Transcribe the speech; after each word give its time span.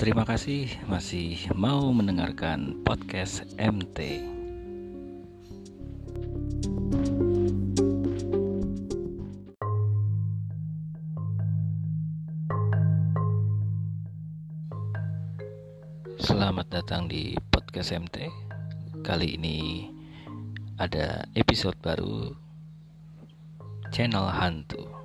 Terima 0.00 0.24
kasih 0.24 0.64
masih 0.88 1.36
mau 1.52 1.92
mendengarkan 1.92 2.80
podcast 2.88 3.44
MT. 3.60 4.24
Selamat 16.16 16.72
datang 16.72 17.04
di 17.04 17.36
podcast 17.52 17.92
MT. 17.92 18.24
Kali 19.04 19.36
ini 19.36 19.84
ada 20.80 21.28
episode 21.36 21.76
baru 21.84 22.32
channel 23.92 24.32
hantu. 24.32 24.99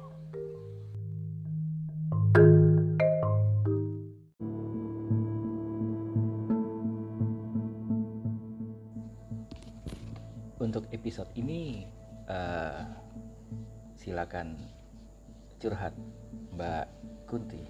Episode 10.95 11.27
ini 11.35 11.83
uh, 12.31 12.87
silakan 13.99 14.55
curhat 15.59 15.91
Mbak 16.55 16.87
Kunti. 17.27 17.67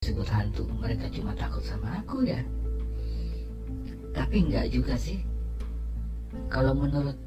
Sebut 0.00 0.24
hantu, 0.32 0.64
mereka 0.80 1.04
cuma 1.12 1.36
takut 1.36 1.60
sama 1.60 2.00
aku 2.00 2.24
ya. 2.24 2.40
Tapi 4.16 4.48
enggak 4.48 4.72
juga 4.72 4.96
sih. 4.96 5.20
Kalau 6.48 6.72
menurut 6.72 7.20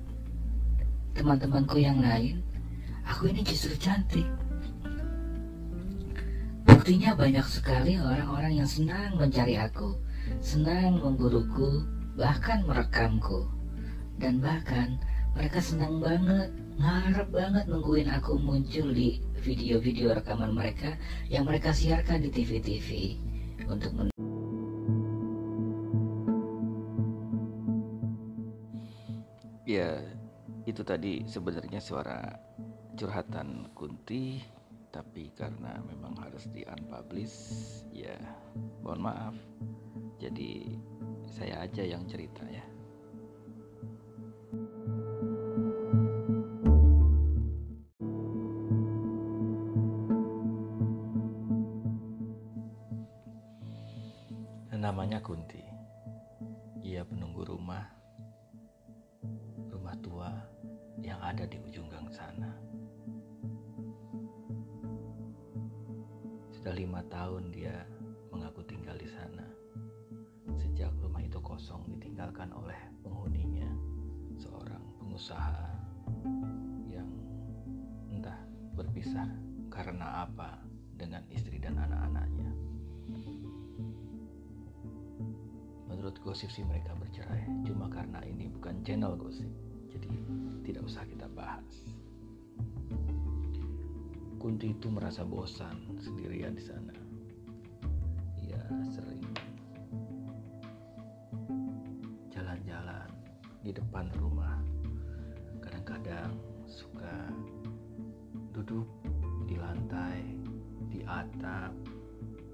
teman-temanku 1.13 1.77
yang 1.77 2.01
lain, 2.01 2.41
aku 3.05 3.29
ini 3.29 3.45
justru 3.45 3.77
cantik. 3.77 4.25
Buktinya 6.65 7.13
banyak 7.13 7.45
sekali 7.45 8.01
orang-orang 8.01 8.65
yang 8.65 8.67
senang 8.67 9.13
mencari 9.15 9.61
aku, 9.61 9.93
senang 10.39 10.99
memburuku, 10.99 11.83
bahkan 12.15 12.63
merekamku. 12.67 13.49
Dan 14.21 14.39
bahkan 14.39 15.01
mereka 15.33 15.57
senang 15.57 15.97
banget, 15.97 16.53
ngarep 16.77 17.29
banget 17.33 17.65
nungguin 17.69 18.09
aku 18.09 18.37
muncul 18.37 18.93
di 18.93 19.21
video-video 19.41 20.13
rekaman 20.13 20.53
mereka 20.53 20.95
yang 21.27 21.45
mereka 21.45 21.73
siarkan 21.73 22.23
di 22.23 22.29
TV-TV 22.29 23.19
untuk 23.67 23.91
men 23.93 24.09
Ya, 29.63 30.05
itu 30.69 30.85
tadi 30.85 31.25
sebenarnya 31.25 31.81
suara 31.81 32.29
curhatan 32.93 33.73
Kunti, 33.73 34.37
tapi 34.93 35.33
karena 35.33 35.81
memang 35.89 36.13
harus 36.21 36.45
di 36.53 36.61
unpublish, 36.69 37.33
ya 37.89 38.13
mohon 38.85 39.01
maaf. 39.01 39.33
Jadi 40.21 40.77
saya 41.25 41.65
aja 41.65 41.81
yang 41.81 42.05
cerita 42.05 42.45
ya. 42.45 42.61
Namanya 54.77 55.23
Kunti. 55.23 55.63
Ia 56.83 57.07
penunggu 57.07 57.47
rumah 57.47 57.87
rumah 59.71 59.95
tua 60.03 60.29
yang 61.01 61.17
ada 61.23 61.47
di 61.49 61.57
ujung 61.65 61.89
gang 61.89 62.11
sana. 62.13 62.72
Sudah 66.63 66.79
lima 66.79 67.03
tahun 67.11 67.51
dia 67.51 67.75
mengaku 68.31 68.63
tinggal 68.63 68.95
di 68.95 69.03
sana. 69.03 69.43
Sejak 70.55 70.95
rumah 71.03 71.19
itu 71.19 71.35
kosong 71.43 71.83
ditinggalkan 71.91 72.55
oleh 72.55 72.79
penghuninya, 73.03 73.67
seorang 74.39 74.79
pengusaha 74.95 75.59
yang 76.87 77.03
entah 78.07 78.39
berpisah 78.79 79.27
karena 79.67 80.23
apa 80.23 80.63
dengan 80.95 81.27
istri 81.35 81.59
dan 81.59 81.83
anak-anaknya. 81.83 82.47
Menurut 85.91 86.15
gosip 86.23 86.47
sih 86.47 86.63
mereka 86.63 86.95
bercerai, 86.95 87.43
cuma 87.67 87.91
karena 87.91 88.23
ini 88.23 88.47
bukan 88.47 88.79
channel 88.87 89.19
gosip, 89.19 89.51
jadi 89.91 90.07
tidak 90.63 90.87
usah 90.87 91.03
kita 91.11 91.27
bahas. 91.27 91.91
Kunti 94.43 94.75
itu 94.75 94.91
merasa 94.91 95.23
bosan 95.23 96.03
sendirian 96.03 96.51
di 96.51 96.59
sana. 96.59 96.91
Ia 98.43 98.59
sering 98.91 99.23
jalan-jalan 102.27 103.07
di 103.63 103.71
depan 103.71 104.11
rumah. 104.19 104.59
Kadang-kadang 105.63 106.35
suka 106.67 107.31
duduk 108.51 108.83
di 109.47 109.55
lantai, 109.55 110.35
di 110.91 110.99
atap, 111.07 111.71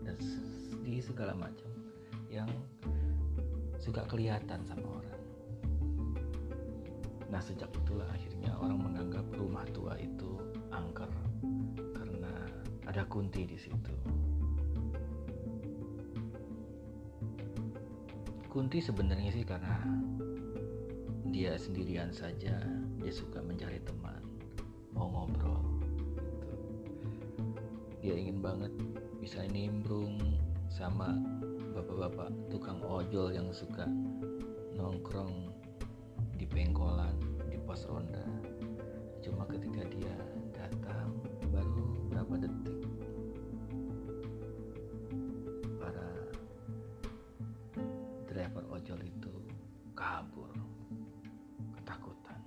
dan 0.05 0.13
di 0.85 1.01
segala 1.01 1.33
macam 1.33 1.73
yang 2.29 2.53
suka 3.81 4.05
kelihatan 4.05 4.61
sama 4.69 5.01
orang. 5.01 5.21
Nah 7.33 7.41
sejak 7.41 7.73
itulah 7.73 8.05
akhirnya 8.13 8.53
orang 8.61 8.77
menganggap 8.77 9.25
rumah 9.33 9.65
tua 9.73 9.97
itu 9.97 10.37
angker 10.69 11.28
ada 12.89 13.05
kunti 13.05 13.45
di 13.45 13.53
situ. 13.53 13.93
Kunti 18.49 18.81
sebenarnya 18.81 19.29
sih 19.29 19.45
karena 19.45 19.77
dia 21.29 21.53
sendirian 21.53 22.09
saja 22.09 22.57
dia 22.97 23.13
suka 23.13 23.39
mencari 23.45 23.77
teman 23.85 24.17
mau 24.91 25.05
ngobrol 25.05 25.61
gitu. 25.77 26.57
dia 28.01 28.13
ingin 28.17 28.41
banget 28.41 28.73
bisa 29.21 29.45
nimbrung 29.45 30.17
sama 30.67 31.13
bapak-bapak 31.77 32.33
tukang 32.49 32.81
ojol 32.81 33.29
yang 33.29 33.53
suka 33.53 33.85
nongkrong 34.73 35.53
di 36.33 36.49
pengkolan 36.49 37.13
di 37.45 37.61
pos 37.61 37.85
ronda 37.85 38.25
cuma 39.21 39.45
ketika 39.45 39.85
dia 39.93 40.15
datang 40.51 41.13
baru 41.59 41.83
berapa 42.07 42.33
detik? 42.39 42.79
Para 45.75 46.07
driver 48.31 48.63
ojol 48.71 48.99
itu 49.03 49.33
kabur 49.91 50.51
ketakutan. 51.75 52.39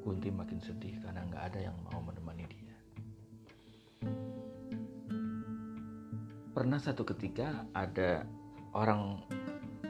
Kunti 0.00 0.28
makin 0.32 0.60
sedih 0.64 0.96
karena 1.04 1.20
nggak 1.28 1.44
ada 1.52 1.60
yang 1.68 1.76
mau 1.84 2.00
menemani 2.00 2.44
dia. 2.48 2.76
Pernah 6.54 6.80
satu 6.80 7.04
ketika 7.04 7.68
ada 7.76 8.24
orang 8.72 9.20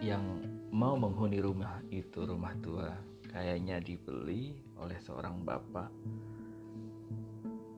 yang 0.02 0.42
mau 0.74 0.98
menghuni 0.98 1.38
rumah 1.38 1.78
itu 1.94 2.26
rumah 2.26 2.50
tua 2.58 2.90
kayaknya 3.30 3.78
dibeli 3.78 4.58
oleh 4.82 4.98
seorang 4.98 5.46
bapak 5.46 5.90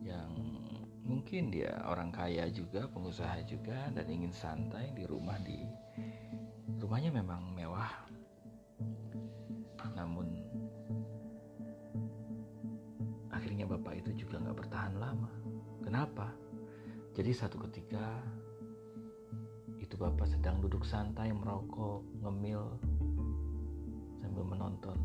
yang 0.07 0.31
mungkin 1.03 1.51
dia 1.51 1.83
orang 1.87 2.15
kaya 2.15 2.47
juga 2.51 2.87
pengusaha 2.87 3.43
juga 3.43 3.91
dan 3.91 4.07
ingin 4.07 4.31
santai 4.31 4.95
di 4.95 5.03
rumah 5.03 5.35
di 5.43 5.59
rumahnya 6.79 7.11
memang 7.11 7.43
mewah. 7.51 7.91
Namun 9.99 10.29
akhirnya 13.35 13.67
bapak 13.67 14.07
itu 14.07 14.23
juga 14.27 14.39
nggak 14.39 14.59
bertahan 14.63 14.95
lama. 15.03 15.31
Kenapa? 15.83 16.31
Jadi 17.19 17.31
satu 17.35 17.59
ketika 17.67 18.23
itu 19.83 19.95
bapak 19.99 20.27
sedang 20.31 20.63
duduk 20.63 20.87
santai 20.87 21.31
merokok 21.35 22.03
ngemil 22.23 22.63
sambil 24.21 24.45
menonton 24.45 24.99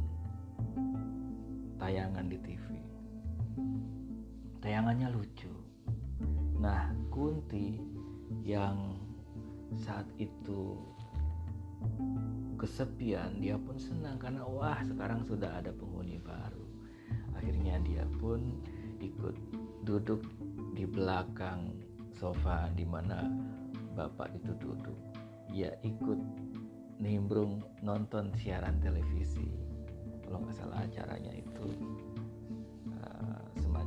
tayangan 1.77 2.25
di 2.29 2.37
TV 2.41 2.81
tayangannya 4.61 5.09
lucu. 5.09 5.51
Nah 6.61 6.93
Kunti 7.11 7.75
yang 8.47 8.95
saat 9.75 10.07
itu 10.15 10.79
kesepian 12.55 13.41
dia 13.41 13.57
pun 13.57 13.75
senang 13.75 14.15
karena 14.21 14.45
wah 14.45 14.79
sekarang 14.85 15.25
sudah 15.27 15.59
ada 15.59 15.75
penghuni 15.75 16.21
baru. 16.21 16.63
Akhirnya 17.35 17.81
dia 17.83 18.05
pun 18.21 18.61
ikut 19.01 19.35
duduk 19.83 20.23
di 20.77 20.85
belakang 20.87 21.73
sofa 22.15 22.69
di 22.77 22.85
mana 22.85 23.27
bapak 23.97 24.31
itu 24.37 24.55
duduk. 24.61 24.95
Ia 25.51 25.73
ikut 25.83 26.21
nimbrung 27.01 27.59
nonton 27.81 28.31
siaran 28.39 28.77
televisi. 28.79 29.51
Kalau 30.23 30.47
nggak 30.47 30.55
salah 30.55 30.85
acaranya 30.85 31.33
itu 31.33 31.65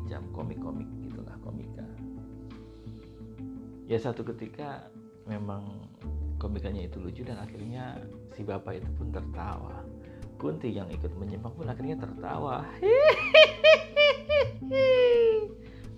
semacam 0.05 0.29
komik-komik 0.37 0.85
gitulah 1.01 1.33
komika. 1.41 1.81
Ya 3.89 3.97
satu 3.97 4.21
ketika 4.21 4.93
memang 5.25 5.65
komikanya 6.37 6.85
itu 6.85 7.01
lucu 7.01 7.25
dan 7.25 7.41
akhirnya 7.41 8.05
si 8.37 8.45
bapak 8.45 8.85
itu 8.85 8.91
pun 9.01 9.09
tertawa. 9.09 9.81
Kunti 10.37 10.77
yang 10.77 10.93
ikut 10.93 11.09
menyimak 11.17 11.57
pun 11.57 11.73
akhirnya 11.73 11.97
tertawa. 11.97 12.69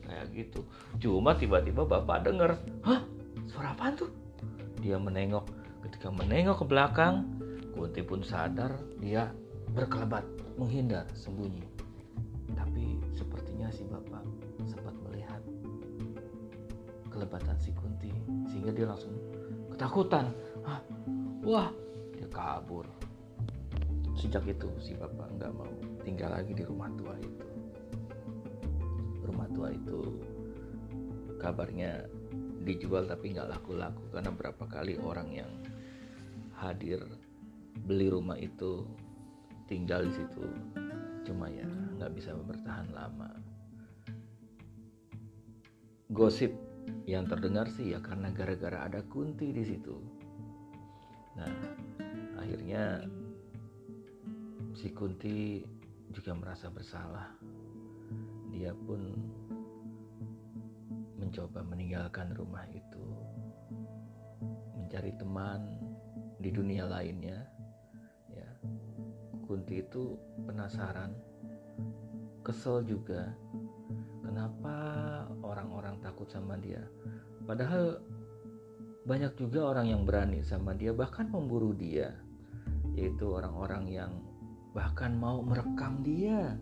Kayak 0.07 0.27
gitu. 0.31 0.63
Cuma 1.03 1.35
tiba-tiba 1.35 1.83
bapak 1.83 2.31
denger 2.31 2.55
hah? 2.87 3.03
Suara 3.51 3.75
apa 3.75 3.91
tuh? 3.91 4.11
Dia 4.79 5.03
menengok. 5.03 5.51
Ketika 5.83 6.15
menengok 6.15 6.63
ke 6.63 6.67
belakang 6.71 7.27
Kunti 7.75 8.07
pun 8.07 8.23
sadar 8.23 8.73
dia 9.03 9.35
berkelebat 9.75 10.23
menghindar 10.57 11.11
sembunyi. 11.13 11.67
Tapi 12.57 12.96
sepertinya 13.67 13.75
si 13.75 13.85
bapak 13.91 14.25
sempat 14.71 14.95
melihat 15.03 15.43
kelebatan 17.11 17.57
si 17.59 17.71
Kunti 17.75 18.15
sehingga 18.47 18.71
dia 18.71 18.87
langsung 18.87 19.15
ketakutan. 19.75 20.31
Hah? 20.63 20.79
wah 21.43 21.71
dia 22.15 22.31
kabur. 22.31 22.87
Sejak 24.15 24.47
itu 24.47 24.71
si 24.79 24.95
bapak 24.95 25.35
nggak 25.35 25.51
mau 25.51 25.67
tinggal 26.07 26.31
lagi 26.31 26.55
di 26.55 26.63
rumah 26.63 26.87
tua 26.95 27.15
itu. 27.19 27.47
Rumah 29.27 29.49
tua 29.51 29.69
itu 29.75 29.99
kabarnya 31.43 32.07
dijual 32.63 33.11
tapi 33.11 33.35
nggak 33.35 33.51
laku-laku 33.51 34.03
karena 34.15 34.31
berapa 34.31 34.65
kali 34.71 34.95
orang 35.03 35.29
yang 35.35 35.51
hadir 36.55 37.03
beli 37.83 38.15
rumah 38.15 38.39
itu 38.39 38.87
tinggal 39.67 40.07
di 40.07 40.15
situ. 40.15 40.47
Cuma 41.27 41.51
ya 41.51 41.67
nggak 41.99 42.15
bisa 42.15 42.31
bertahan 42.47 42.95
lama 42.95 43.46
gosip 46.11 46.55
yang 47.07 47.27
terdengar 47.27 47.67
sih 47.67 47.95
ya 47.95 47.99
karena 47.99 48.31
gara-gara 48.31 48.87
ada 48.87 49.03
kunti 49.11 49.51
di 49.51 49.63
situ. 49.67 49.97
Nah 51.35 51.51
akhirnya 52.39 53.03
si 54.77 54.95
kunti 54.95 55.67
juga 56.15 56.33
merasa 56.39 56.71
bersalah. 56.71 57.35
Dia 58.55 58.71
pun 58.73 59.19
mencoba 61.19 61.67
meninggalkan 61.67 62.33
rumah 62.39 62.65
itu 62.71 63.07
mencari 64.79 65.11
teman 65.19 65.61
di 66.39 66.55
dunia 66.55 66.87
lainnya 66.87 67.43
ya. 68.31 68.47
Kunti 69.43 69.83
itu 69.83 70.15
penasaran 70.47 71.11
kesel 72.47 72.87
juga 72.87 73.35
kenapa 74.27 74.75
orang-orang 75.47 76.03
takut 76.03 76.27
sama 76.27 76.59
dia? 76.59 76.83
Padahal 77.47 78.03
banyak 79.07 79.39
juga 79.39 79.71
orang 79.71 79.95
yang 79.95 80.03
berani 80.03 80.43
sama 80.43 80.75
dia 80.75 80.91
bahkan 80.91 81.31
memburu 81.31 81.71
dia. 81.71 82.11
Yaitu 82.99 83.31
orang-orang 83.31 83.87
yang 83.87 84.13
bahkan 84.75 85.15
mau 85.15 85.39
merekam 85.47 86.03
dia. 86.03 86.59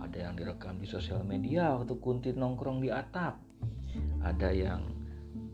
Ada 0.00 0.30
yang 0.30 0.34
direkam 0.34 0.80
di 0.80 0.88
sosial 0.88 1.20
media 1.20 1.76
waktu 1.76 1.94
Kunti 2.00 2.32
nongkrong 2.32 2.80
di 2.80 2.88
atap. 2.88 3.36
Ada 4.24 4.48
yang 4.56 4.80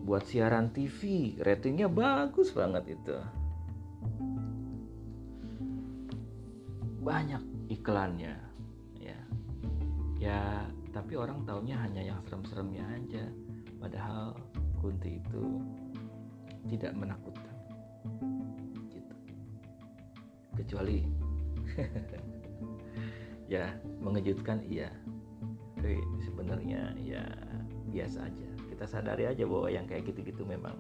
buat 0.07 0.25
siaran 0.25 0.71
TV 0.71 1.35
ratingnya 1.43 1.91
bagus 1.91 2.55
banget 2.55 2.95
itu. 2.95 3.19
Banyak 7.03 7.43
iklannya 7.69 8.39
ya. 9.03 9.21
Ya 10.23 10.41
tapi 10.91 11.15
orang 11.15 11.45
taunya 11.45 11.77
hanya 11.81 12.03
yang 12.03 12.21
serem-seremnya 12.25 12.85
aja. 12.97 13.25
Padahal 13.79 14.35
Kunti 14.79 15.19
itu 15.19 15.59
tidak 16.71 16.95
menakutkan. 16.95 17.57
Gitu. 18.95 19.15
Kecuali 20.55 21.03
ya 23.53 23.75
mengejutkan 23.99 24.63
iya. 24.63 24.91
Tapi 25.75 25.99
sebenarnya 26.23 26.95
ya 27.03 27.27
biasa 27.91 28.31
aja. 28.31 28.49
Kita 28.71 28.85
sadari 28.87 29.27
aja 29.27 29.43
bahwa 29.51 29.67
yang 29.67 29.87
kayak 29.91 30.07
gitu-gitu 30.15 30.47
memang 30.47 30.79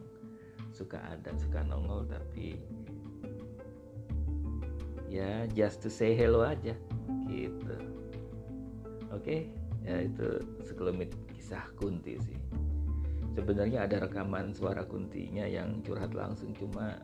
suka 0.70 1.02
ada 1.02 1.34
suka 1.34 1.66
nongol 1.66 2.06
tapi 2.06 2.60
ya 5.10 5.50
just 5.50 5.82
to 5.82 5.90
say 5.90 6.14
hello 6.14 6.46
aja. 6.46 6.78
Gitu. 7.26 7.76
Oke? 9.10 9.26
okay? 9.26 9.40
Ya 9.86 10.04
itu 10.04 10.42
sekelumit 10.66 11.14
kisah 11.34 11.64
Kunti 11.78 12.18
sih. 12.18 12.38
Sebenarnya 13.38 13.86
ada 13.86 14.02
rekaman 14.02 14.50
suara 14.50 14.82
Kuntinya 14.82 15.46
yang 15.46 15.78
curhat 15.86 16.10
langsung 16.10 16.50
cuma 16.58 16.98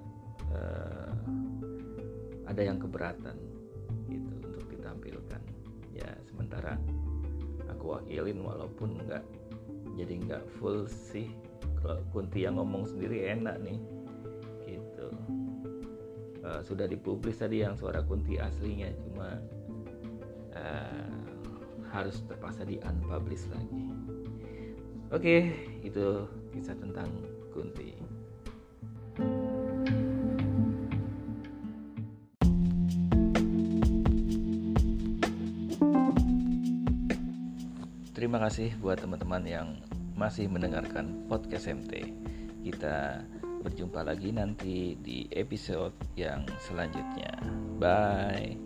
uh, 0.50 1.14
ada 2.44 2.62
yang 2.62 2.82
keberatan 2.82 3.38
gitu 4.10 4.32
untuk 4.42 4.66
ditampilkan. 4.68 5.40
Ya 5.94 6.10
sementara 6.26 6.74
aku 7.70 7.94
wakilin 7.96 8.42
walaupun 8.42 8.98
nggak 9.06 9.24
jadi 9.94 10.14
nggak 10.26 10.44
full 10.58 10.90
sih. 10.90 11.30
Kalau 11.80 12.02
Kunti 12.10 12.44
yang 12.48 12.58
ngomong 12.58 12.88
sendiri 12.88 13.30
enak 13.30 13.60
nih 13.62 13.78
gitu. 14.66 15.08
Uh, 16.44 16.60
sudah 16.60 16.84
dipublis 16.84 17.40
tadi 17.40 17.64
yang 17.64 17.78
suara 17.78 18.04
Kunti 18.04 18.36
aslinya 18.36 18.92
cuma 19.00 19.40
uh, 20.52 21.33
harus 21.94 22.18
terpaksa 22.26 22.66
di 22.66 22.82
unpublish 22.82 23.46
lagi 23.54 23.86
oke 25.14 25.22
okay, 25.22 25.54
itu 25.86 26.26
kisah 26.50 26.74
tentang 26.74 27.06
Kunti 27.54 27.94
Terima 38.14 38.40
kasih 38.40 38.72
buat 38.80 38.96
teman-teman 38.96 39.44
yang 39.44 39.68
masih 40.16 40.48
mendengarkan 40.48 41.28
podcast 41.28 41.68
MT. 41.68 42.08
Kita 42.64 43.20
berjumpa 43.60 44.00
lagi 44.00 44.32
nanti 44.32 44.96
di 44.96 45.28
episode 45.28 45.92
yang 46.16 46.48
selanjutnya. 46.56 47.36
Bye. 47.76 48.63